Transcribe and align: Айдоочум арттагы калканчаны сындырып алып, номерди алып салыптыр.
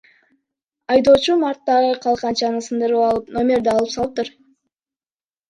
Айдоочум 0.95 1.43
арттагы 1.49 1.91
калканчаны 2.07 2.63
сындырып 2.69 3.03
алып, 3.11 3.29
номерди 3.37 3.73
алып 3.77 3.95
салыптыр. 3.95 4.33